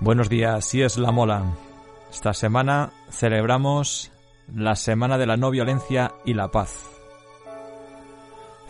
[0.00, 1.44] Buenos días, sí es la mola.
[2.10, 4.10] Esta semana celebramos
[4.54, 6.88] la Semana de la No Violencia y la Paz.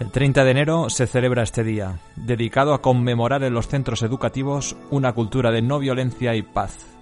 [0.00, 4.74] El 30 de enero se celebra este día, dedicado a conmemorar en los centros educativos
[4.90, 6.98] una cultura de no violencia y paz.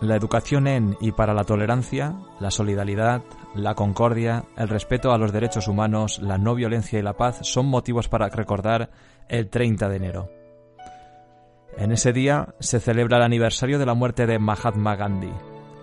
[0.00, 3.22] La educación en y para la tolerancia, la solidaridad,
[3.56, 7.66] la concordia, el respeto a los derechos humanos, la no violencia y la paz son
[7.66, 8.90] motivos para recordar
[9.28, 10.45] el 30 de enero.
[11.86, 15.30] En ese día se celebra el aniversario de la muerte de Mahatma Gandhi,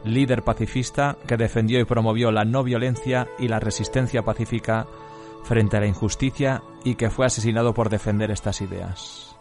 [0.04, 4.86] líder pacifista que defendió y promovió la no violencia y la resistencia pacífica
[5.46, 9.38] frente a la injusticia y que fue asesinado por defender estas ideas.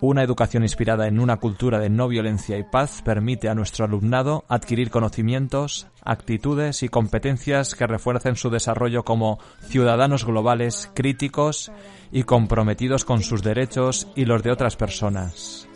[0.00, 4.44] Una educación inspirada en una cultura de no violencia y paz permite a nuestro alumnado
[4.46, 11.72] adquirir conocimientos, actitudes y competencias que refuercen su desarrollo como ciudadanos globales, críticos
[12.12, 15.66] y comprometidos con sus derechos y los de otras personas.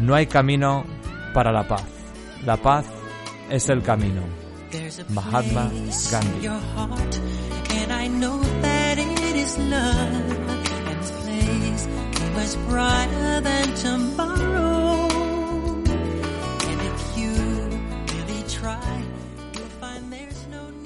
[0.00, 0.84] No hay camino
[1.34, 1.84] para la paz.
[2.46, 2.86] La paz
[3.50, 4.22] es el camino.
[5.10, 5.70] Mahatma
[6.10, 6.48] Gandhi.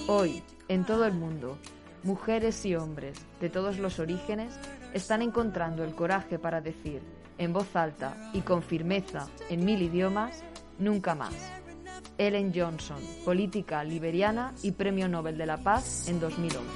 [0.08, 1.58] Hoy, en todo el mundo,
[2.02, 4.54] mujeres y hombres de todos los orígenes
[4.92, 7.02] están encontrando el coraje para decir,
[7.38, 10.44] en voz alta y con firmeza, en mil idiomas,
[10.78, 11.34] nunca más.
[12.18, 16.68] Ellen Johnson, política liberiana y Premio Nobel de la Paz en 2011.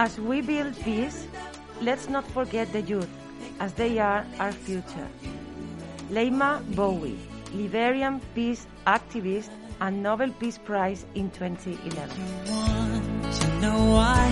[0.00, 1.26] As we build peace,
[1.82, 3.10] let's not forget the youth,
[3.60, 5.08] as they are our future.
[6.08, 7.18] Leima Bowie,
[7.52, 12.16] Liberian peace activist and Nobel Peace Prize in 2011.
[13.40, 14.24] To know why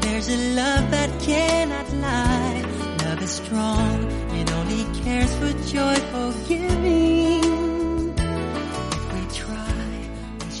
[0.00, 2.64] there's a love that cannot lie.
[3.04, 6.63] Love is strong, it only cares for joyful giving.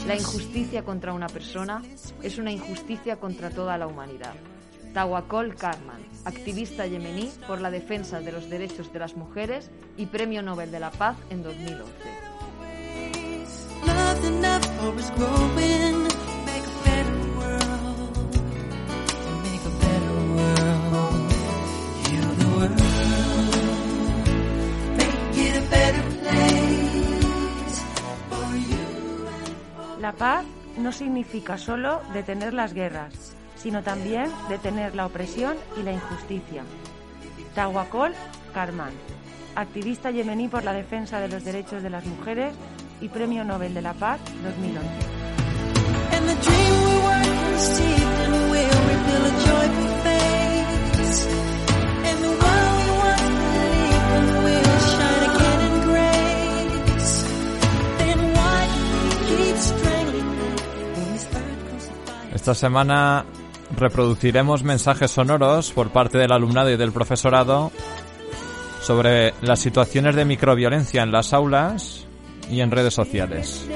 [0.06, 1.82] La injusticia contra una persona
[2.22, 4.34] es una injusticia contra toda la humanidad.
[4.92, 10.42] Tawakol Karman, activista yemení por la defensa de los derechos de las mujeres y Premio
[10.42, 11.90] Nobel de la Paz en 2011.
[30.04, 30.44] La paz
[30.76, 33.14] no significa solo detener las guerras,
[33.56, 36.62] sino también detener la opresión y la injusticia.
[37.54, 38.12] Tawakol
[38.52, 38.92] Karman,
[39.56, 42.54] activista yemení por la defensa de los derechos de las mujeres
[43.00, 44.90] y Premio Nobel de la Paz 2011.
[62.44, 63.24] Esta semana
[63.74, 67.72] reproduciremos mensajes sonoros por parte del alumnado y del profesorado
[68.82, 72.06] sobre las situaciones de microviolencia en las aulas
[72.50, 73.66] y en redes sociales.